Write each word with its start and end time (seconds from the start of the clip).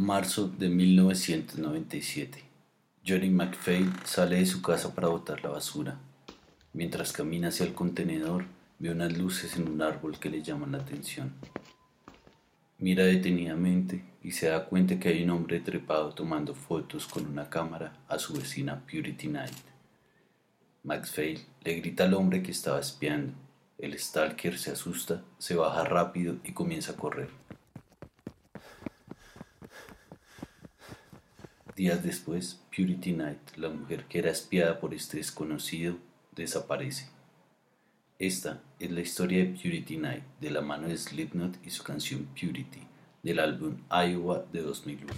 Marzo 0.00 0.48
de 0.48 0.70
1997. 0.70 2.42
Johnny 3.06 3.28
McPhail 3.28 3.92
sale 4.06 4.36
de 4.36 4.46
su 4.46 4.62
casa 4.62 4.94
para 4.94 5.08
botar 5.08 5.44
la 5.44 5.50
basura. 5.50 5.98
Mientras 6.72 7.12
camina 7.12 7.48
hacia 7.48 7.66
el 7.66 7.74
contenedor, 7.74 8.46
ve 8.78 8.92
unas 8.92 9.18
luces 9.18 9.56
en 9.56 9.68
un 9.68 9.82
árbol 9.82 10.18
que 10.18 10.30
le 10.30 10.42
llaman 10.42 10.72
la 10.72 10.78
atención. 10.78 11.34
Mira 12.78 13.04
detenidamente 13.04 14.02
y 14.22 14.30
se 14.30 14.46
da 14.46 14.64
cuenta 14.64 14.98
que 14.98 15.10
hay 15.10 15.22
un 15.22 15.30
hombre 15.32 15.60
trepado 15.60 16.14
tomando 16.14 16.54
fotos 16.54 17.06
con 17.06 17.26
una 17.26 17.50
cámara 17.50 17.92
a 18.08 18.18
su 18.18 18.32
vecina 18.32 18.82
Purity 18.90 19.28
Night. 19.28 19.52
McPhail 20.82 21.40
le 21.62 21.74
grita 21.74 22.04
al 22.04 22.14
hombre 22.14 22.42
que 22.42 22.52
estaba 22.52 22.80
espiando. 22.80 23.34
El 23.76 23.98
stalker 23.98 24.56
se 24.56 24.70
asusta, 24.70 25.22
se 25.36 25.56
baja 25.56 25.84
rápido 25.84 26.36
y 26.42 26.52
comienza 26.52 26.92
a 26.92 26.96
correr. 26.96 27.28
Días 31.80 32.02
después, 32.02 32.60
Purity 32.76 33.14
Night, 33.14 33.56
la 33.56 33.70
mujer 33.70 34.04
que 34.04 34.18
era 34.18 34.30
espiada 34.30 34.78
por 34.80 34.92
este 34.92 35.16
desconocido, 35.16 35.96
desaparece. 36.36 37.08
Esta 38.18 38.62
es 38.78 38.90
la 38.90 39.00
historia 39.00 39.38
de 39.38 39.58
Purity 39.58 39.96
Night 39.96 40.24
de 40.42 40.50
la 40.50 40.60
mano 40.60 40.88
de 40.88 40.98
Slipknot 40.98 41.56
y 41.64 41.70
su 41.70 41.82
canción 41.82 42.28
Purity 42.38 42.82
del 43.22 43.38
álbum 43.38 43.78
Iowa 43.90 44.44
de 44.52 44.60
2001. 44.60 45.10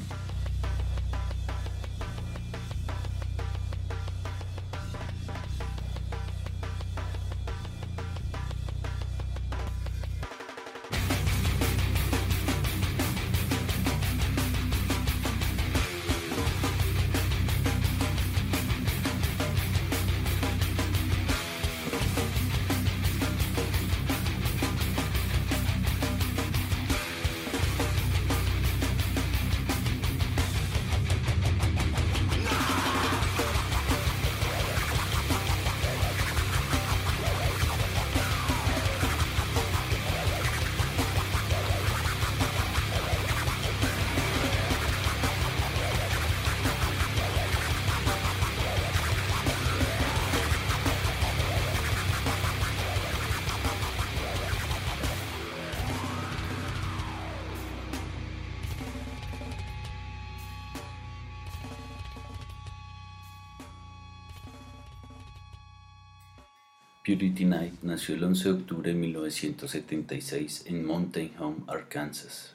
Purity 67.04 67.44
Knight 67.46 67.82
nació 67.82 68.14
el 68.14 68.22
11 68.22 68.44
de 68.44 68.54
octubre 68.54 68.92
de 68.92 68.96
1976 68.96 70.66
en 70.66 70.86
Mountain 70.86 71.32
Home, 71.40 71.56
Arkansas. 71.66 72.54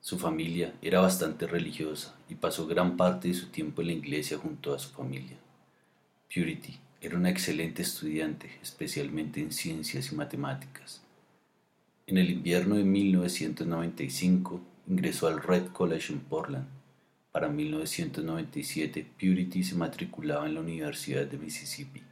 Su 0.00 0.16
familia 0.16 0.72
era 0.80 1.00
bastante 1.00 1.48
religiosa 1.48 2.14
y 2.28 2.36
pasó 2.36 2.68
gran 2.68 2.96
parte 2.96 3.26
de 3.26 3.34
su 3.34 3.48
tiempo 3.48 3.80
en 3.80 3.88
la 3.88 3.94
iglesia 3.94 4.38
junto 4.38 4.72
a 4.72 4.78
su 4.78 4.90
familia. 4.90 5.36
Purity 6.32 6.78
era 7.00 7.16
una 7.16 7.30
excelente 7.30 7.82
estudiante, 7.82 8.52
especialmente 8.62 9.40
en 9.40 9.50
ciencias 9.50 10.12
y 10.12 10.14
matemáticas. 10.14 11.02
En 12.06 12.16
el 12.16 12.30
invierno 12.30 12.76
de 12.76 12.84
1995 12.84 14.60
ingresó 14.86 15.26
al 15.26 15.42
Red 15.42 15.72
College 15.72 16.12
en 16.12 16.20
Portland. 16.20 16.68
Para 17.32 17.48
1997, 17.48 19.04
Purity 19.18 19.64
se 19.64 19.74
matriculaba 19.74 20.46
en 20.46 20.54
la 20.54 20.60
Universidad 20.60 21.26
de 21.26 21.38
Mississippi. 21.38 22.02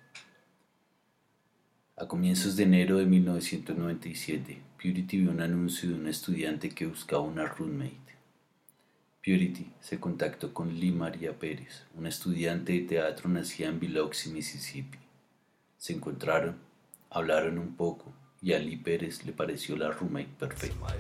A 2.01 2.07
comienzos 2.07 2.55
de 2.55 2.63
enero 2.63 2.99
de 2.99 3.07
1997, 3.07 4.63
Purity 4.81 5.19
vio 5.19 5.33
un 5.33 5.41
anuncio 5.41 5.89
de 5.89 5.97
un 5.97 6.07
estudiante 6.07 6.69
que 6.69 6.87
buscaba 6.87 7.23
una 7.23 7.45
roommate. 7.45 8.15
Purity 9.25 9.73
se 9.81 9.99
contactó 9.99 10.55
con 10.55 10.79
Lee 10.79 10.93
María 10.93 11.37
Pérez, 11.37 11.87
una 11.97 12.09
estudiante 12.09 12.75
de 12.75 12.83
teatro 12.83 13.29
nacida 13.29 13.67
en 13.67 13.81
Biloxi, 13.81 14.31
Mississippi. 14.31 14.99
Se 15.77 15.93
encontraron, 15.93 16.55
hablaron 17.11 17.59
un 17.59 17.75
poco 17.75 18.15
y 18.41 18.53
a 18.53 18.61
Lee 18.61 18.77
Pérez 18.77 19.27
le 19.27 19.33
pareció 19.33 19.77
la 19.77 19.91
roommate 19.91 20.31
perfecta. 20.39 20.95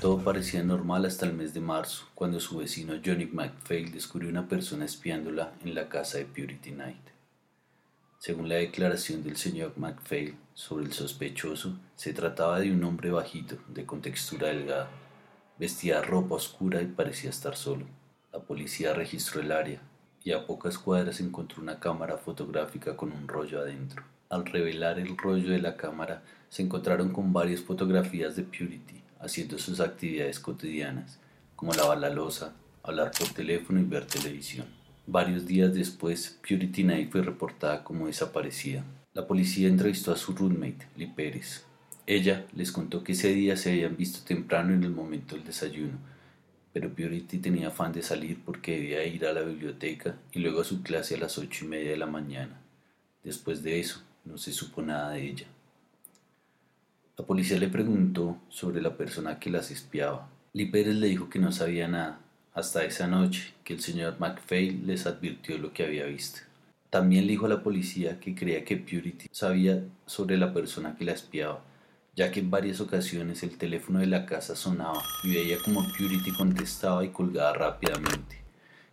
Todo 0.00 0.18
parecía 0.20 0.62
normal 0.62 1.04
hasta 1.06 1.26
el 1.26 1.34
mes 1.34 1.52
de 1.54 1.60
marzo, 1.60 2.06
cuando 2.14 2.38
su 2.38 2.58
vecino 2.58 2.94
Johnny 3.04 3.26
McPhail 3.26 3.92
descubrió 3.92 4.30
una 4.30 4.48
persona 4.48 4.84
espiándola 4.84 5.52
en 5.64 5.74
la 5.74 5.88
casa 5.88 6.18
de 6.18 6.24
Purity 6.24 6.70
Night. 6.70 7.17
Según 8.18 8.48
la 8.48 8.56
declaración 8.56 9.22
del 9.22 9.36
señor 9.36 9.74
McPhail 9.76 10.36
sobre 10.52 10.86
el 10.86 10.92
sospechoso, 10.92 11.78
se 11.94 12.12
trataba 12.12 12.58
de 12.58 12.72
un 12.72 12.82
hombre 12.82 13.12
bajito, 13.12 13.56
de 13.68 13.86
contextura 13.86 14.48
delgada. 14.48 14.90
Vestía 15.56 16.02
ropa 16.02 16.34
oscura 16.34 16.82
y 16.82 16.86
parecía 16.86 17.30
estar 17.30 17.56
solo. 17.56 17.86
La 18.32 18.40
policía 18.40 18.92
registró 18.92 19.40
el 19.40 19.52
área 19.52 19.80
y 20.24 20.32
a 20.32 20.46
pocas 20.46 20.78
cuadras 20.78 21.20
encontró 21.20 21.62
una 21.62 21.78
cámara 21.78 22.18
fotográfica 22.18 22.96
con 22.96 23.12
un 23.12 23.28
rollo 23.28 23.60
adentro. 23.60 24.02
Al 24.30 24.44
revelar 24.44 24.98
el 24.98 25.16
rollo 25.16 25.50
de 25.50 25.60
la 25.60 25.76
cámara, 25.76 26.24
se 26.48 26.62
encontraron 26.62 27.10
con 27.10 27.32
varias 27.32 27.60
fotografías 27.60 28.34
de 28.34 28.42
Purity 28.42 29.02
haciendo 29.20 29.58
sus 29.58 29.80
actividades 29.80 30.40
cotidianas, 30.40 31.18
como 31.56 31.72
lavar 31.72 31.98
la 31.98 32.10
losa, 32.10 32.54
hablar 32.82 33.12
por 33.16 33.28
teléfono 33.28 33.80
y 33.80 33.84
ver 33.84 34.06
televisión. 34.06 34.77
Varios 35.10 35.46
días 35.46 35.72
después, 35.72 36.38
Purity 36.46 36.84
Night 36.84 37.10
fue 37.10 37.22
reportada 37.22 37.82
como 37.82 38.08
desaparecida. 38.08 38.84
La 39.14 39.26
policía 39.26 39.66
entrevistó 39.66 40.12
a 40.12 40.18
su 40.18 40.34
roommate, 40.34 40.86
Lee 40.98 41.06
Pérez. 41.06 41.64
Ella 42.06 42.44
les 42.54 42.70
contó 42.70 43.02
que 43.02 43.12
ese 43.12 43.32
día 43.32 43.56
se 43.56 43.70
habían 43.70 43.96
visto 43.96 44.22
temprano 44.26 44.74
en 44.74 44.84
el 44.84 44.90
momento 44.90 45.34
del 45.34 45.46
desayuno, 45.46 45.96
pero 46.74 46.92
Purity 46.92 47.38
tenía 47.38 47.68
afán 47.68 47.94
de 47.94 48.02
salir 48.02 48.42
porque 48.44 48.72
debía 48.72 49.02
ir 49.06 49.24
a 49.24 49.32
la 49.32 49.40
biblioteca 49.40 50.18
y 50.30 50.40
luego 50.40 50.60
a 50.60 50.64
su 50.64 50.82
clase 50.82 51.14
a 51.14 51.20
las 51.20 51.38
ocho 51.38 51.64
y 51.64 51.68
media 51.68 51.92
de 51.92 51.96
la 51.96 52.06
mañana. 52.06 52.60
Después 53.24 53.62
de 53.62 53.80
eso, 53.80 54.02
no 54.26 54.36
se 54.36 54.52
supo 54.52 54.82
nada 54.82 55.12
de 55.12 55.26
ella. 55.26 55.46
La 57.16 57.24
policía 57.24 57.58
le 57.58 57.68
preguntó 57.68 58.36
sobre 58.50 58.82
la 58.82 58.94
persona 58.94 59.38
que 59.38 59.48
las 59.48 59.70
espiaba. 59.70 60.28
Lee 60.52 60.66
Pérez 60.66 60.96
le 60.96 61.06
dijo 61.06 61.30
que 61.30 61.38
no 61.38 61.50
sabía 61.50 61.88
nada, 61.88 62.20
hasta 62.58 62.84
esa 62.84 63.06
noche 63.06 63.54
que 63.62 63.74
el 63.74 63.80
señor 63.80 64.16
McPhail 64.18 64.84
les 64.84 65.06
advirtió 65.06 65.56
lo 65.58 65.72
que 65.72 65.84
había 65.84 66.06
visto. 66.06 66.40
También 66.90 67.26
le 67.26 67.32
dijo 67.32 67.46
a 67.46 67.50
la 67.50 67.62
policía 67.62 68.18
que 68.18 68.34
creía 68.34 68.64
que 68.64 68.76
Purity 68.76 69.28
sabía 69.30 69.84
sobre 70.06 70.36
la 70.36 70.52
persona 70.52 70.96
que 70.96 71.04
la 71.04 71.12
espiaba, 71.12 71.62
ya 72.16 72.32
que 72.32 72.40
en 72.40 72.50
varias 72.50 72.80
ocasiones 72.80 73.44
el 73.44 73.56
teléfono 73.58 74.00
de 74.00 74.06
la 74.06 74.26
casa 74.26 74.56
sonaba 74.56 75.00
y 75.22 75.34
veía 75.34 75.58
como 75.64 75.84
Purity 75.96 76.32
contestaba 76.32 77.04
y 77.04 77.10
colgaba 77.10 77.52
rápidamente. 77.52 78.38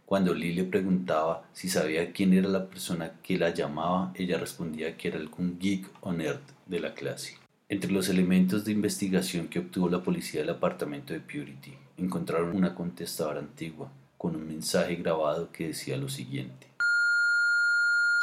Cuando 0.06 0.36
Lee 0.36 0.54
le 0.54 0.66
preguntaba 0.66 1.50
si 1.52 1.68
sabía 1.68 2.12
quién 2.12 2.34
era 2.34 2.48
la 2.48 2.70
persona 2.70 3.14
que 3.24 3.40
la 3.40 3.50
llamaba, 3.50 4.14
ella 4.14 4.38
respondía 4.38 4.96
que 4.96 5.08
era 5.08 5.18
algún 5.18 5.58
geek 5.58 5.90
o 6.02 6.14
nerd 6.14 6.42
de 6.68 6.80
la 6.80 6.94
clase. 6.94 7.45
Entre 7.68 7.92
los 7.92 8.10
elementos 8.10 8.64
de 8.64 8.72
investigación 8.72 9.48
que 9.48 9.58
obtuvo 9.58 9.90
la 9.90 10.04
policía 10.04 10.42
del 10.42 10.52
apartamento 10.52 11.14
de 11.14 11.20
Purity, 11.20 11.74
encontraron 11.98 12.56
una 12.56 12.76
contestadora 12.76 13.40
antigua 13.40 13.92
con 14.20 14.36
un 14.36 14.48
mensaje 14.48 14.96
grabado 14.98 15.52
que 15.52 15.70
decía 15.70 15.98
lo 15.98 16.08
siguiente. 16.08 16.68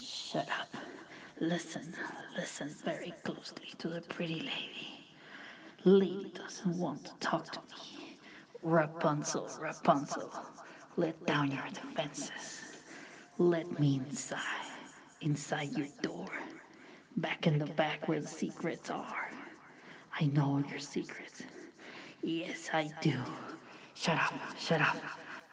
Shut 0.00 0.46
up. 0.46 0.78
Listen, 1.40 1.92
listen 2.36 2.72
very 2.84 3.12
closely 3.24 3.74
to 3.78 3.88
the 3.88 4.00
pretty 4.02 4.42
lady. 4.42 5.04
Lily 5.84 6.30
doesn't 6.36 6.78
want 6.78 7.04
to 7.04 7.10
talk 7.18 7.50
to 7.50 7.60
me. 7.62 8.16
Rapunzel, 8.62 9.48
Rapunzel, 9.60 10.30
let 10.96 11.16
down 11.26 11.50
your 11.50 11.68
defenses. 11.74 12.60
Let 13.38 13.80
me 13.80 14.00
inside, 14.08 14.38
inside 15.20 15.72
your 15.76 15.88
door, 16.00 16.11
back 17.16 17.46
in 17.46 17.58
the 17.58 17.66
back 17.66 18.08
where 18.08 18.20
the 18.20 18.28
secrets 18.28 18.90
are. 18.90 19.30
I 20.20 20.24
know 20.26 20.62
your 20.70 20.78
secrets. 20.78 21.42
Yes, 22.22 22.70
I 22.72 22.90
do. 23.00 23.18
Shut 23.94 24.16
up, 24.16 24.34
shut 24.58 24.80
up. 24.80 24.96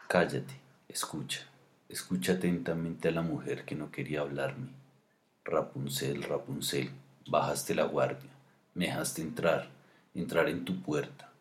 Cállate, 0.08 0.56
escucha, 0.88 1.42
escucha 1.88 2.34
atentamente 2.34 3.10
a 3.10 3.12
la 3.12 3.22
mujer 3.22 3.66
que 3.66 3.76
no 3.76 3.92
quería 3.92 4.22
hablarme. 4.22 4.70
Rapunzel, 5.44 6.24
Rapunzel, 6.24 6.92
bajaste 7.28 7.76
la 7.76 7.84
guardia, 7.84 8.30
me 8.76 8.86
dejaste 8.86 9.22
entrar, 9.22 9.70
entrar 10.14 10.50
en 10.50 10.66
tu 10.66 10.82
puerta. 10.82 11.32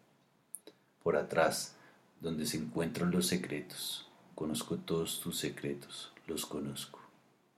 Por 1.03 1.17
atrás, 1.17 1.77
donde 2.21 2.47
se 2.47 2.57
encuentran 2.57 3.11
los 3.11 3.27
secretos, 3.27 4.09
conozco 4.35 4.77
todos 4.77 5.21
tus 5.21 5.39
secretos, 5.39 6.13
los 6.27 6.47
conozco. 6.47 7.01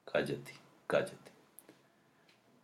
Cállate, 0.05 0.55
cállate. 0.87 1.31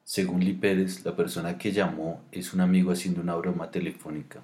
Según 0.08 0.38
Lee 0.38 0.52
Pérez, 0.52 1.04
la 1.04 1.16
persona 1.16 1.58
que 1.58 1.72
llamó 1.72 2.22
es 2.30 2.54
un 2.54 2.60
amigo 2.60 2.92
haciendo 2.92 3.20
una 3.20 3.34
broma 3.34 3.72
telefónica, 3.72 4.38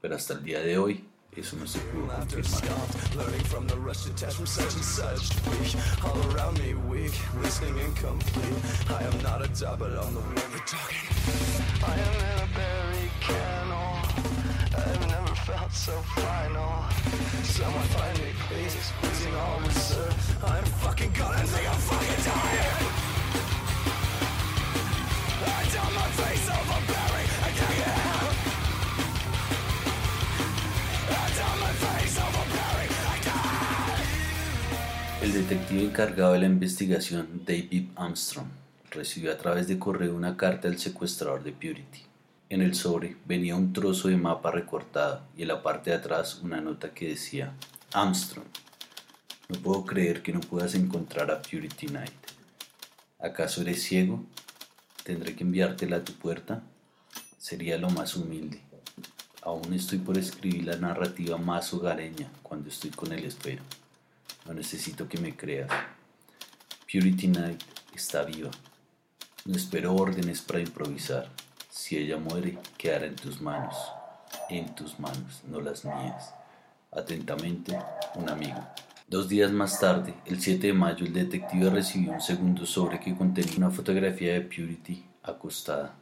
pero 0.00 0.16
hasta 0.16 0.34
el 0.34 0.42
día 0.42 0.58
de 0.58 0.76
hoy 0.76 1.04
eso 1.36 1.56
no 1.56 1.68
se 1.68 1.78
pudo 1.78 2.08
confirmar. 2.08 2.62
Detective 35.74 35.90
encargado 35.90 36.34
de 36.34 36.38
la 36.38 36.46
investigación, 36.46 37.42
David 37.44 37.88
Armstrong, 37.96 38.46
recibió 38.90 39.32
a 39.32 39.36
través 39.36 39.66
de 39.66 39.78
correo 39.78 40.14
una 40.14 40.36
carta 40.36 40.68
del 40.68 40.78
secuestrador 40.78 41.42
de 41.42 41.52
Purity. 41.52 42.02
En 42.48 42.62
el 42.62 42.76
sobre 42.76 43.16
venía 43.26 43.56
un 43.56 43.72
trozo 43.72 44.06
de 44.08 44.16
mapa 44.16 44.52
recortado 44.52 45.22
y 45.36 45.42
en 45.42 45.48
la 45.48 45.62
parte 45.62 45.90
de 45.90 45.96
atrás 45.96 46.40
una 46.42 46.60
nota 46.60 46.94
que 46.94 47.08
decía, 47.08 47.54
Armstrong, 47.92 48.46
no 49.48 49.58
puedo 49.60 49.84
creer 49.84 50.22
que 50.22 50.32
no 50.32 50.40
puedas 50.40 50.76
encontrar 50.76 51.30
a 51.30 51.42
Purity 51.42 51.88
Night. 51.88 52.12
¿Acaso 53.18 53.62
eres 53.62 53.82
ciego? 53.82 54.24
¿Tendré 55.02 55.34
que 55.34 55.42
enviártela 55.42 55.96
a 55.96 56.04
tu 56.04 56.12
puerta? 56.12 56.62
Sería 57.38 57.78
lo 57.78 57.90
más 57.90 58.14
humilde. 58.16 58.60
Aún 59.42 59.74
estoy 59.74 59.98
por 59.98 60.18
escribir 60.18 60.66
la 60.66 60.76
narrativa 60.76 61.36
más 61.36 61.74
hogareña 61.74 62.30
cuando 62.42 62.68
estoy 62.68 62.90
con 62.90 63.12
el 63.12 63.24
espero. 63.24 63.62
No 64.44 64.54
necesito 64.54 65.08
que 65.08 65.18
me 65.18 65.34
creas. 65.34 65.70
Purity 66.90 67.28
Night 67.28 67.62
está 67.94 68.24
viva. 68.24 68.50
No 69.46 69.56
espero 69.56 69.94
órdenes 69.94 70.42
para 70.42 70.60
improvisar. 70.60 71.30
Si 71.70 71.96
ella 71.96 72.18
muere, 72.18 72.58
quedará 72.76 73.06
en 73.06 73.16
tus 73.16 73.40
manos. 73.40 73.76
En 74.48 74.74
tus 74.74 75.00
manos, 75.00 75.42
no 75.48 75.60
las 75.60 75.84
mías. 75.84 76.34
Atentamente, 76.92 77.78
un 78.14 78.28
amigo. 78.28 78.64
Dos 79.06 79.28
días 79.28 79.50
más 79.50 79.80
tarde, 79.80 80.14
el 80.24 80.40
7 80.40 80.68
de 80.68 80.72
mayo, 80.72 81.04
el 81.04 81.12
detective 81.12 81.68
recibió 81.70 82.12
un 82.12 82.20
segundo 82.20 82.64
sobre 82.64 83.00
que 83.00 83.14
contenía 83.14 83.56
una 83.58 83.70
fotografía 83.70 84.32
de 84.34 84.40
Purity 84.40 85.04
acostada. 85.22 85.94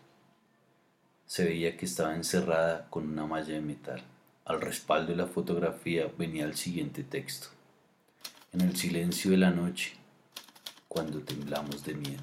Se 1.27 1.45
veía 1.45 1.77
que 1.77 1.87
estaba 1.87 2.15
encerrada 2.15 2.87
con 2.91 3.09
una 3.09 3.27
malla 3.27 3.55
de 3.55 3.61
metal. 3.61 4.03
Al 4.45 4.61
respaldo 4.61 5.13
de 5.13 5.17
la 5.17 5.27
fotografía 5.27 6.11
venía 6.19 6.45
el 6.45 6.57
siguiente 6.57 7.03
texto. 7.03 7.49
En 8.53 8.61
el 8.61 8.77
silencio 8.77 9.31
de 9.31 9.39
la 9.39 9.51
noche, 9.51 9.95
cuando 10.87 11.21
temblamos 11.21 11.83
de 11.85 11.95
miedo. 11.95 12.23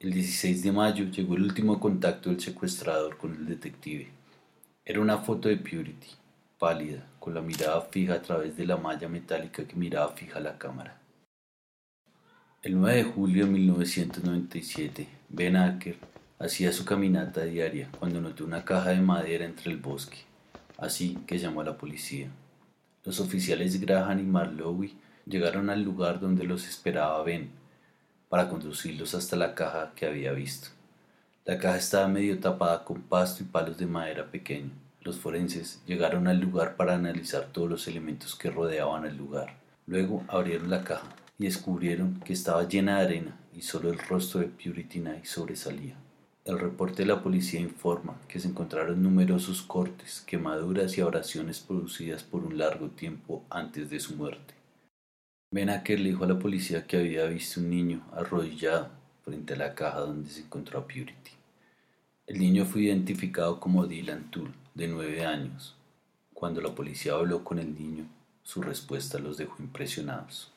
El 0.00 0.14
16 0.14 0.62
de 0.62 0.72
mayo 0.72 1.04
llegó 1.04 1.34
el 1.34 1.42
último 1.42 1.78
contacto 1.78 2.30
del 2.30 2.40
secuestrador 2.40 3.18
con 3.18 3.34
el 3.34 3.44
detective. 3.44 4.08
Era 4.86 5.02
una 5.02 5.18
foto 5.18 5.50
de 5.50 5.58
Purity, 5.58 6.08
pálida, 6.58 7.06
con 7.20 7.34
la 7.34 7.42
mirada 7.42 7.82
fija 7.82 8.14
a 8.14 8.22
través 8.22 8.56
de 8.56 8.64
la 8.64 8.78
malla 8.78 9.06
metálica 9.06 9.66
que 9.66 9.76
miraba 9.76 10.14
fija 10.14 10.40
la 10.40 10.56
cámara. 10.56 10.98
El 12.62 12.80
9 12.80 12.96
de 12.96 13.04
julio 13.04 13.44
de 13.44 13.52
1997, 13.52 15.08
Ben 15.28 15.56
Acker 15.56 15.98
hacía 16.38 16.72
su 16.72 16.86
caminata 16.86 17.44
diaria 17.44 17.90
cuando 17.98 18.22
notó 18.22 18.46
una 18.46 18.64
caja 18.64 18.90
de 18.90 19.02
madera 19.02 19.44
entre 19.44 19.70
el 19.70 19.76
bosque, 19.76 20.20
así 20.78 21.18
que 21.26 21.36
llamó 21.36 21.60
a 21.60 21.64
la 21.64 21.76
policía. 21.76 22.30
Los 23.08 23.20
oficiales 23.20 23.80
Graham 23.80 24.18
y 24.18 24.22
Marlowe 24.22 24.90
llegaron 25.24 25.70
al 25.70 25.82
lugar 25.82 26.20
donde 26.20 26.44
los 26.44 26.68
esperaba 26.68 27.22
Ben 27.22 27.48
para 28.28 28.50
conducirlos 28.50 29.14
hasta 29.14 29.34
la 29.34 29.54
caja 29.54 29.92
que 29.96 30.04
había 30.04 30.32
visto. 30.32 30.68
La 31.46 31.58
caja 31.58 31.78
estaba 31.78 32.06
medio 32.06 32.38
tapada 32.38 32.84
con 32.84 33.00
pasto 33.00 33.42
y 33.42 33.46
palos 33.46 33.78
de 33.78 33.86
madera 33.86 34.30
pequeño. 34.30 34.72
Los 35.00 35.16
forenses 35.16 35.80
llegaron 35.86 36.28
al 36.28 36.38
lugar 36.38 36.76
para 36.76 36.96
analizar 36.96 37.46
todos 37.50 37.70
los 37.70 37.88
elementos 37.88 38.34
que 38.34 38.50
rodeaban 38.50 39.06
el 39.06 39.16
lugar. 39.16 39.54
Luego 39.86 40.22
abrieron 40.28 40.68
la 40.68 40.84
caja 40.84 41.08
y 41.38 41.44
descubrieron 41.44 42.20
que 42.20 42.34
estaba 42.34 42.68
llena 42.68 42.98
de 42.98 43.04
arena 43.06 43.38
y 43.54 43.62
solo 43.62 43.90
el 43.90 43.98
rostro 44.00 44.40
de 44.40 44.48
Purity 44.48 44.98
Night 44.98 45.24
sobresalía. 45.24 45.96
El 46.48 46.58
reporte 46.58 47.02
de 47.02 47.08
la 47.08 47.22
policía 47.22 47.60
informa 47.60 48.18
que 48.26 48.40
se 48.40 48.48
encontraron 48.48 49.02
numerosos 49.02 49.60
cortes, 49.60 50.22
quemaduras 50.26 50.96
y 50.96 51.02
abrasiones 51.02 51.60
producidas 51.60 52.22
por 52.22 52.42
un 52.42 52.56
largo 52.56 52.88
tiempo 52.88 53.44
antes 53.50 53.90
de 53.90 54.00
su 54.00 54.16
muerte. 54.16 54.54
Ben 55.50 55.68
Acker 55.68 56.00
le 56.00 56.08
dijo 56.08 56.24
a 56.24 56.26
la 56.26 56.38
policía 56.38 56.86
que 56.86 56.96
había 56.96 57.26
visto 57.26 57.60
un 57.60 57.68
niño 57.68 58.02
arrodillado 58.14 58.88
frente 59.26 59.52
a 59.52 59.56
la 59.58 59.74
caja 59.74 60.00
donde 60.00 60.30
se 60.30 60.40
encontró 60.40 60.78
a 60.78 60.86
Purity. 60.86 61.32
El 62.26 62.38
niño 62.38 62.64
fue 62.64 62.80
identificado 62.84 63.60
como 63.60 63.86
Dylan 63.86 64.30
Toole, 64.30 64.54
de 64.74 64.88
nueve 64.88 65.26
años. 65.26 65.76
Cuando 66.32 66.62
la 66.62 66.74
policía 66.74 67.12
habló 67.12 67.44
con 67.44 67.58
el 67.58 67.74
niño, 67.74 68.06
su 68.42 68.62
respuesta 68.62 69.18
los 69.18 69.36
dejó 69.36 69.62
impresionados. 69.62 70.50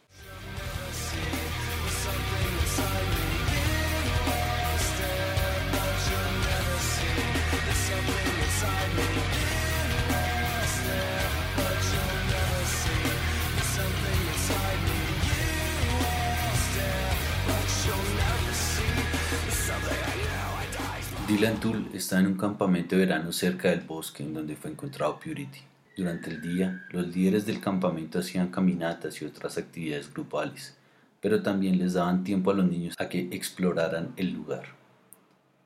Dylan 21.32 21.62
Toole 21.62 21.86
está 21.94 22.20
en 22.20 22.28
un 22.28 22.34
campamento 22.34 22.98
de 22.98 23.06
verano 23.06 23.32
cerca 23.32 23.70
del 23.70 23.80
bosque 23.80 24.22
en 24.22 24.34
donde 24.34 24.58
fue 24.58 24.70
encontrado 24.70 25.18
Purity. 25.18 25.62
Durante 25.96 26.30
el 26.30 26.42
día, 26.42 26.86
los 26.90 27.08
líderes 27.08 27.46
del 27.46 27.62
campamento 27.62 28.20
hacían 28.20 28.50
caminatas 28.50 29.22
y 29.22 29.26
otras 29.26 29.58
actividades 29.58 30.14
grupales, 30.14 30.76
pero 31.22 31.42
también 31.42 31.78
les 31.78 31.94
daban 31.94 32.26
tiempo 32.26 32.52
a 32.52 32.54
los 32.54 32.70
niños 32.70 32.96
a 33.00 33.08
que 33.08 33.30
exploraran 33.32 34.12
el 34.18 34.34
lugar. 34.34 34.76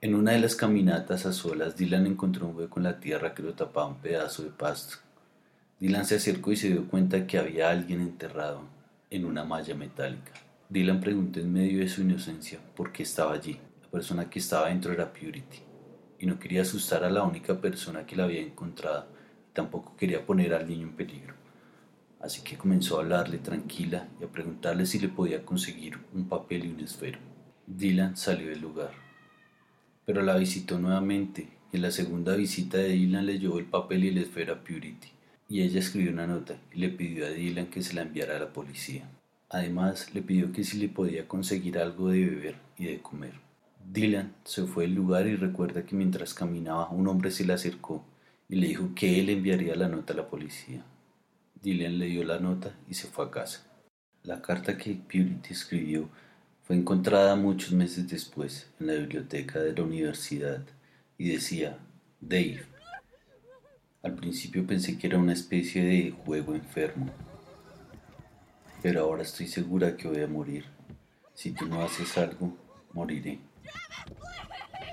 En 0.02 0.14
una 0.14 0.34
de 0.34 0.40
las 0.40 0.56
caminatas 0.56 1.26
a 1.26 1.34
solas, 1.34 1.76
Dylan 1.76 2.06
encontró 2.06 2.46
un 2.46 2.56
hueco 2.56 2.80
en 2.80 2.84
la 2.84 3.00
tierra 3.00 3.34
que 3.34 3.42
lo 3.42 3.56
tapaba 3.56 3.88
un 3.88 3.98
pedazo 3.98 4.44
de 4.44 4.52
pasto. 4.52 4.98
Dylan 5.80 6.06
se 6.06 6.18
acercó 6.18 6.52
y 6.52 6.58
se 6.58 6.70
dio 6.70 6.88
cuenta 6.88 7.26
que 7.26 7.40
había 7.40 7.72
alguien 7.72 8.02
enterrado 8.02 8.62
en 9.10 9.26
una 9.26 9.44
malla 9.44 9.74
metálica. 9.74 10.32
Dylan 10.70 11.00
preguntó 11.00 11.40
en 11.40 11.52
medio 11.52 11.80
de 11.80 11.90
su 11.90 12.02
inocencia 12.02 12.60
por 12.76 12.92
qué 12.92 13.02
estaba 13.02 13.34
allí. 13.34 13.60
Persona 13.96 14.30
que 14.30 14.40
estaba 14.40 14.68
dentro 14.68 14.92
era 14.92 15.14
Purity, 15.14 15.60
y 16.20 16.26
no 16.26 16.38
quería 16.38 16.64
asustar 16.64 17.06
a 17.06 17.10
la 17.10 17.24
única 17.24 17.62
persona 17.62 18.06
que 18.06 18.18
la 18.18 18.26
había 18.26 18.42
encontrado, 18.42 19.08
y 19.50 19.54
tampoco 19.54 19.96
quería 19.96 20.26
poner 20.26 20.54
al 20.54 20.68
niño 20.68 20.88
en 20.88 20.98
peligro. 20.98 21.34
Así 22.20 22.42
que 22.44 22.58
comenzó 22.58 22.98
a 22.98 23.04
hablarle 23.04 23.38
tranquila 23.38 24.10
y 24.20 24.26
a 24.26 24.28
preguntarle 24.28 24.86
si 24.86 25.00
le 25.00 25.08
podía 25.08 25.46
conseguir 25.46 25.98
un 26.14 26.28
papel 26.28 26.66
y 26.66 26.72
un 26.72 26.82
esfero. 26.82 27.20
Dylan 27.68 28.18
salió 28.18 28.50
del 28.50 28.60
lugar, 28.60 28.92
pero 30.06 30.22
la 30.24 30.36
visitó 30.36 30.78
nuevamente, 30.78 31.48
y 31.72 31.78
en 31.78 31.82
la 31.82 31.92
segunda 31.92 32.36
visita 32.36 32.78
de 32.78 32.90
Dylan 32.90 33.26
le 33.26 33.40
llevó 33.40 33.60
el 33.60 33.66
papel 33.66 34.04
y 34.04 34.10
el 34.10 34.18
esfero 34.18 34.56
a 34.56 34.60
Purity, 34.62 35.08
y 35.48 35.62
ella 35.62 35.80
escribió 35.80 36.12
una 36.12 36.28
nota 36.28 36.58
y 36.74 36.80
le 36.80 36.90
pidió 36.90 37.26
a 37.26 37.30
Dylan 37.30 37.68
que 37.68 37.82
se 37.82 37.94
la 37.94 38.02
enviara 38.02 38.36
a 38.36 38.42
la 38.42 38.52
policía. 38.52 39.10
Además, 39.48 40.14
le 40.14 40.22
pidió 40.22 40.52
que 40.52 40.66
si 40.66 40.80
le 40.80 40.90
podía 40.90 41.30
conseguir 41.30 41.78
algo 41.78 42.10
de 42.10 42.26
beber 42.26 42.56
y 42.78 42.88
de 42.88 43.00
comer. 43.00 43.45
Dylan 43.92 44.34
se 44.44 44.66
fue 44.66 44.86
del 44.86 44.96
lugar 44.96 45.28
y 45.28 45.36
recuerda 45.36 45.86
que 45.86 45.96
mientras 45.96 46.34
caminaba 46.34 46.90
un 46.90 47.08
hombre 47.08 47.32
se 47.32 47.46
le 47.46 47.54
acercó 47.54 48.04
y 48.50 48.56
le 48.56 48.68
dijo 48.68 48.90
que 48.96 49.20
él 49.20 49.30
enviaría 49.30 49.76
la 49.76 49.88
nota 49.88 50.14
a 50.14 50.18
la 50.18 50.28
policía. 50.28 50.84
Dylan 51.62 52.00
le 52.00 52.08
dio 52.08 52.24
la 52.24 52.40
nota 52.40 52.76
y 52.90 52.96
se 52.96 53.08
fue 53.08 53.26
a 53.26 53.32
casa. 53.32 53.66
La 54.24 54.42
carta 54.42 54.78
que 54.78 54.96
Purity 54.96 55.54
escribió 55.54 56.10
fue 56.64 56.76
encontrada 56.76 57.36
muchos 57.36 57.74
meses 57.74 58.08
después 58.10 58.70
en 58.80 58.88
la 58.88 58.94
biblioteca 58.94 59.60
de 59.60 59.74
la 59.74 59.84
universidad 59.84 60.64
y 61.18 61.30
decía, 61.30 61.78
Dave. 62.20 62.66
Al 64.02 64.16
principio 64.16 64.66
pensé 64.66 64.98
que 64.98 65.08
era 65.08 65.18
una 65.18 65.34
especie 65.34 65.84
de 65.84 66.12
juego 66.12 66.56
enfermo, 66.56 67.12
pero 68.82 69.02
ahora 69.02 69.24
estoy 69.24 69.48
segura 69.48 69.96
que 69.96 70.08
voy 70.08 70.22
a 70.22 70.28
morir. 70.28 70.66
Si 71.34 71.52
tú 71.52 71.66
no 71.68 71.82
haces 71.82 72.18
algo, 72.18 72.56
moriré. 72.94 73.40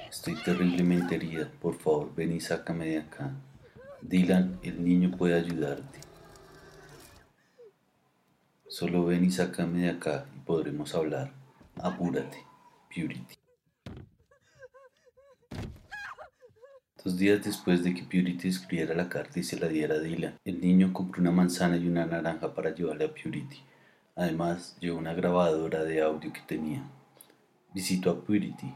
Estoy 0.09 0.37
terriblemente 0.45 1.17
herida. 1.17 1.51
Por 1.61 1.77
favor, 1.79 2.15
ven 2.15 2.33
y 2.33 2.41
sácame 2.41 2.87
de 2.87 2.99
acá. 2.99 3.33
Dylan, 4.01 4.59
el 4.63 4.85
niño 4.85 5.17
puede 5.17 5.35
ayudarte. 5.35 6.01
Solo 8.69 9.05
ven 9.05 9.25
y 9.25 9.31
sácame 9.31 9.81
de 9.81 9.91
acá 9.91 10.27
y 10.37 10.41
podremos 10.41 10.95
hablar. 10.95 11.33
Apúrate, 11.77 12.39
Purity. 12.95 13.37
Dos 17.05 17.19
días 17.19 17.43
después 17.43 17.83
de 17.83 17.93
que 17.93 18.05
Purity 18.05 18.49
escribiera 18.49 18.95
la 18.95 19.09
carta 19.09 19.41
y 19.41 19.43
se 19.43 19.59
la 19.59 19.67
diera 19.67 19.97
a 19.97 19.99
Dylan, 19.99 20.39
el 20.45 20.61
niño 20.61 20.93
compró 20.93 21.21
una 21.21 21.33
manzana 21.33 21.77
y 21.77 21.89
una 21.89 22.07
naranja 22.07 22.55
para 22.55 22.73
llevarle 22.73 23.07
a 23.07 23.13
Purity. 23.13 23.61
Además, 24.15 24.77
llevó 24.79 24.99
una 24.99 25.15
grabadora 25.15 25.83
de 25.83 26.01
audio 26.01 26.33
que 26.33 26.43
tenía. 26.43 26.85
Visitó 27.75 28.11
a 28.11 28.21
Purity, 28.21 28.73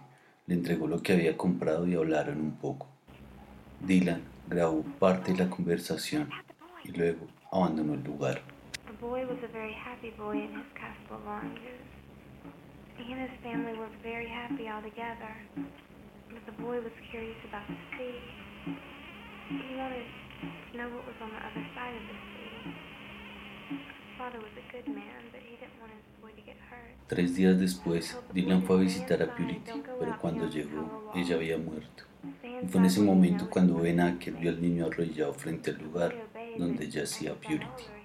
le 0.46 0.54
entregó 0.54 0.86
lo 0.86 1.02
que 1.02 1.12
había 1.12 1.36
comprado 1.36 1.86
y 1.86 1.94
hablaron 1.94 2.40
un 2.40 2.56
poco. 2.56 2.86
Dylan 3.80 4.22
grabó 4.48 4.82
parte 4.98 5.32
de 5.32 5.44
la 5.44 5.50
conversación 5.50 6.30
y 6.84 6.92
luego 6.92 7.26
abandonó 7.52 7.94
el 7.94 8.04
lugar. 8.04 8.40
He 12.98 13.12
and 13.12 13.20
his 13.20 13.38
family 13.42 13.76
were 13.78 13.90
very 14.02 14.26
happy 14.26 14.68
all 14.68 14.80
together. 14.80 15.36
But 16.32 16.46
the 16.46 16.52
boy 16.62 16.80
was 16.80 16.92
curious 17.10 17.36
about 17.44 17.68
the 17.68 17.76
sea. 17.92 18.18
He 19.48 19.76
wanted 19.76 20.06
to 20.72 20.78
know 20.78 20.88
what 20.88 21.06
was 21.06 21.14
on 21.20 21.30
the 21.30 21.44
other 21.44 21.66
side 21.74 21.94
of 21.94 22.02
the. 22.08 22.35
Tres 27.06 27.36
días 27.36 27.60
después, 27.60 28.18
Dylan 28.32 28.62
fue 28.62 28.76
a 28.76 28.80
visitar 28.80 29.22
a 29.22 29.34
Purity, 29.36 29.82
pero 30.00 30.18
cuando 30.18 30.48
llegó, 30.48 31.12
ella 31.14 31.36
había 31.36 31.56
muerto. 31.56 32.04
Y 32.42 32.66
fue 32.66 32.80
en 32.80 32.86
ese 32.86 33.00
momento 33.00 33.48
cuando 33.48 33.76
Ben 33.76 34.00
Acker 34.00 34.34
vio 34.34 34.50
al 34.50 34.60
niño 34.60 34.86
arrollado 34.86 35.32
frente 35.34 35.70
al 35.70 35.78
lugar 35.78 36.14
donde 36.58 36.90
yacía 36.90 37.34
Purity. 37.34 37.95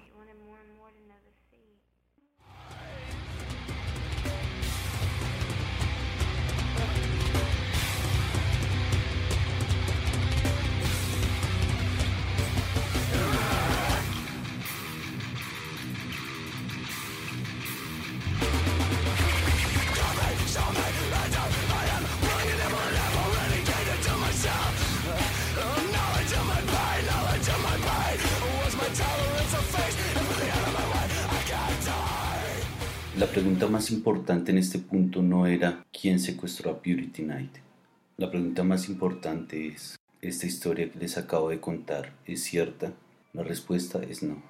La 33.18 33.28
pregunta 33.28 33.68
más 33.68 33.92
importante 33.92 34.52
en 34.52 34.58
este 34.58 34.80
punto 34.80 35.22
no 35.22 35.46
era 35.46 35.86
quién 35.92 36.20
secuestró 36.20 36.72
a 36.72 36.82
Purity 36.82 37.24
Knight. 37.24 37.58
La 38.18 38.32
pregunta 38.32 38.64
más 38.64 38.90
importante 38.90 39.68
es, 39.68 40.00
¿esta 40.22 40.48
historia 40.48 40.92
que 40.92 41.00
les 41.00 41.18
acabo 41.18 41.50
de 41.50 41.60
contar 41.60 42.14
es 42.26 42.44
cierta? 42.44 42.94
La 43.34 43.44
respuesta 43.44 44.02
es 44.02 44.24
no. 44.24 44.42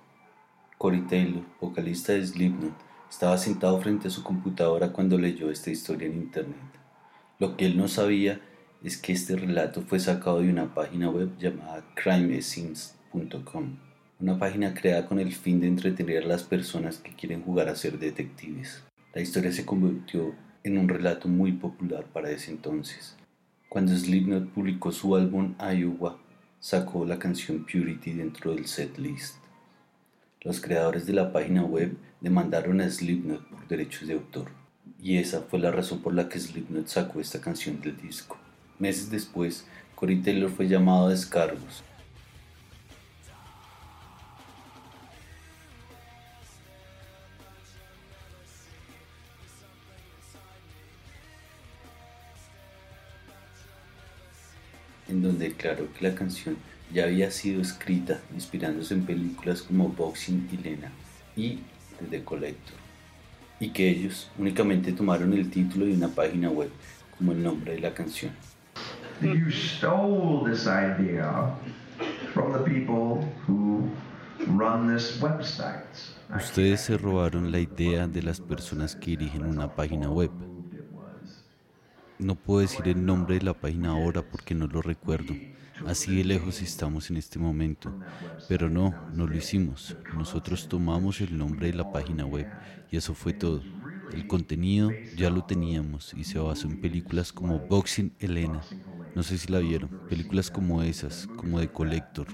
Corey 0.77 1.01
Taylor, 1.01 1.43
vocalista 1.59 2.13
de 2.13 2.25
Slipknot, 2.25 2.73
estaba 3.09 3.37
sentado 3.37 3.79
frente 3.81 4.07
a 4.07 4.11
su 4.11 4.23
computadora 4.23 4.93
cuando 4.93 5.17
leyó 5.17 5.51
esta 5.51 5.69
historia 5.69 6.07
en 6.07 6.13
internet. 6.13 6.57
Lo 7.39 7.57
que 7.57 7.65
él 7.65 7.77
no 7.77 7.87
sabía 7.87 8.39
es 8.83 8.97
que 8.97 9.11
este 9.13 9.35
relato 9.35 9.81
fue 9.81 9.99
sacado 9.99 10.39
de 10.39 10.49
una 10.49 10.73
página 10.73 11.09
web 11.09 11.37
llamada 11.37 11.83
una 13.13 14.39
página 14.39 14.73
creada 14.73 15.07
con 15.07 15.19
el 15.19 15.33
fin 15.33 15.59
de 15.59 15.67
entretener 15.67 16.23
a 16.23 16.27
las 16.27 16.43
personas 16.43 16.97
que 16.97 17.15
quieren 17.15 17.41
jugar 17.43 17.69
a 17.69 17.75
ser 17.75 17.99
detectives. 17.99 18.83
La 19.13 19.21
historia 19.21 19.51
se 19.51 19.65
convirtió 19.65 20.33
en 20.63 20.77
un 20.77 20.87
relato 20.87 21.27
muy 21.27 21.53
popular 21.53 22.05
para 22.13 22.31
ese 22.31 22.51
entonces. 22.51 23.17
Cuando 23.67 23.95
Slipknot 23.95 24.49
publicó 24.49 24.91
su 24.91 25.15
álbum 25.15 25.55
Iowa, 25.59 26.19
sacó 26.59 27.05
la 27.05 27.17
canción 27.17 27.65
Purity 27.65 28.13
dentro 28.13 28.53
del 28.53 28.67
setlist. 28.67 29.37
Los 30.41 30.61
creadores 30.61 31.05
de 31.05 31.13
la 31.13 31.31
página 31.31 31.63
web 31.63 31.97
demandaron 32.19 32.81
a 32.81 32.89
Slipknot 32.89 33.47
por 33.49 33.67
derechos 33.67 34.07
de 34.07 34.13
autor, 34.13 34.51
y 35.01 35.17
esa 35.17 35.41
fue 35.41 35.59
la 35.59 35.71
razón 35.71 36.01
por 36.01 36.13
la 36.13 36.29
que 36.29 36.39
Slipknot 36.39 36.87
sacó 36.87 37.19
esta 37.19 37.41
canción 37.41 37.81
del 37.81 37.97
disco. 37.97 38.37
Meses 38.77 39.09
después, 39.09 39.65
Corey 39.95 40.21
Taylor 40.21 40.49
fue 40.49 40.67
llamado 40.67 41.07
a 41.07 41.09
descargos. 41.09 41.83
Declaró 55.61 55.87
que 55.93 56.09
la 56.09 56.15
canción 56.15 56.57
ya 56.91 57.03
había 57.03 57.29
sido 57.29 57.61
escrita 57.61 58.19
inspirándose 58.33 58.95
en 58.95 59.05
películas 59.05 59.61
como 59.61 59.89
Boxing 59.89 60.49
y 60.51 60.57
Lena 60.57 60.91
y 61.35 61.59
The 62.09 62.23
Collector, 62.23 62.75
y 63.59 63.69
que 63.69 63.89
ellos 63.89 64.29
únicamente 64.39 64.91
tomaron 64.91 65.33
el 65.33 65.49
título 65.51 65.85
de 65.85 65.93
una 65.93 66.07
página 66.07 66.49
web 66.49 66.71
como 67.17 67.31
el 67.31 67.43
nombre 67.43 67.75
de 67.75 67.79
la 67.79 67.93
canción. 67.93 68.31
You 69.21 69.51
stole 69.51 70.49
this 70.49 70.65
idea 70.65 71.53
from 72.33 72.53
the 72.53 72.59
people 72.59 73.23
who 73.47 73.87
run 74.47 74.91
this 74.91 75.21
website. 75.21 75.85
Ustedes 76.35 76.81
se 76.81 76.97
robaron 76.97 77.51
la 77.51 77.59
idea 77.59 78.07
de 78.07 78.23
las 78.23 78.41
personas 78.41 78.95
que 78.95 79.11
dirigen 79.11 79.45
una 79.45 79.75
página 79.75 80.09
web. 80.09 80.31
No 82.21 82.35
puedo 82.35 82.59
decir 82.59 82.87
el 82.87 83.03
nombre 83.03 83.39
de 83.39 83.41
la 83.41 83.55
página 83.55 83.89
ahora 83.89 84.21
porque 84.21 84.53
no 84.53 84.67
lo 84.67 84.83
recuerdo. 84.83 85.33
Así 85.87 86.15
de 86.17 86.23
lejos 86.23 86.61
estamos 86.61 87.09
en 87.09 87.17
este 87.17 87.39
momento. 87.39 87.91
Pero 88.47 88.69
no, 88.69 88.93
no 89.15 89.25
lo 89.25 89.35
hicimos. 89.35 89.97
Nosotros 90.15 90.67
tomamos 90.69 91.19
el 91.19 91.35
nombre 91.35 91.65
de 91.67 91.73
la 91.73 91.91
página 91.91 92.27
web 92.27 92.47
y 92.91 92.97
eso 92.97 93.15
fue 93.15 93.33
todo. 93.33 93.63
El 94.13 94.27
contenido 94.27 94.91
ya 95.17 95.31
lo 95.31 95.45
teníamos 95.45 96.13
y 96.13 96.23
se 96.23 96.37
basó 96.37 96.67
en 96.67 96.79
películas 96.79 97.33
como 97.33 97.57
Boxing 97.57 98.13
Elena. 98.19 98.61
No 99.15 99.23
sé 99.23 99.39
si 99.39 99.51
la 99.51 99.57
vieron. 99.57 99.89
Películas 100.07 100.51
como 100.51 100.83
esas, 100.83 101.25
como 101.37 101.59
The 101.59 101.69
Collector. 101.69 102.27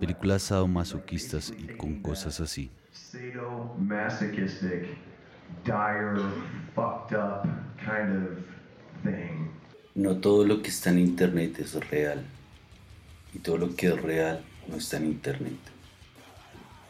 Películas 0.00 0.42
sadomasoquistas 0.42 1.54
y 1.56 1.76
con 1.76 2.02
cosas 2.02 2.40
así. 2.40 2.72
Sadomasochistic, 2.90 4.88
dire, 5.64 6.16
fucked 6.74 7.16
up 7.16 7.44
kind 7.78 8.26
of. 8.26 8.57
No 9.98 10.18
todo 10.18 10.44
lo 10.44 10.62
que 10.62 10.68
está 10.68 10.90
en 10.90 11.00
Internet 11.00 11.58
es 11.58 11.74
real. 11.90 12.24
Y 13.34 13.40
todo 13.40 13.58
lo 13.58 13.74
que 13.74 13.88
es 13.88 14.00
real 14.00 14.44
no 14.68 14.76
está 14.76 14.98
en 14.98 15.06
Internet. 15.06 15.58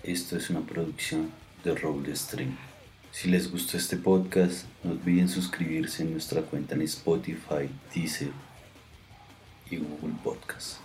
Esto 0.02 0.36
es 0.36 0.50
una 0.50 0.60
producción 0.60 1.30
de 1.64 1.74
Roll 1.74 2.14
Stream. 2.14 2.58
Si 3.10 3.30
les 3.30 3.50
gustó 3.50 3.78
este 3.78 3.96
podcast, 3.96 4.66
no 4.84 4.90
olviden 4.90 5.30
suscribirse 5.30 6.02
en 6.02 6.12
nuestra 6.12 6.42
cuenta 6.42 6.74
en 6.74 6.82
Spotify, 6.82 7.70
Deezer 7.94 8.32
y 9.70 9.78
Google 9.78 10.14
Podcast. 10.22 10.76